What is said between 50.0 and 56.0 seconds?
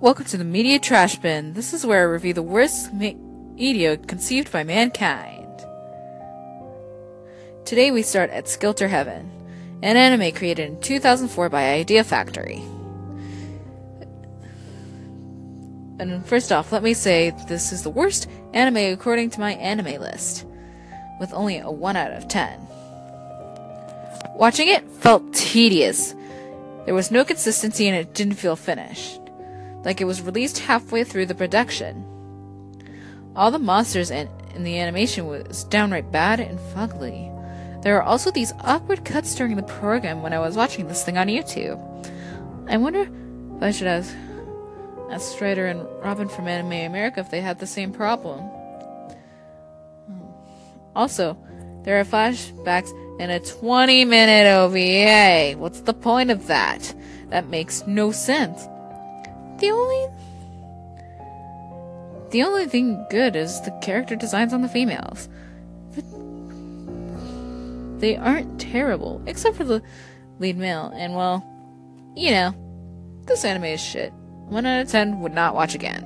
Hmm. Also, there are flashbacks in a 20 minute OVA. What's the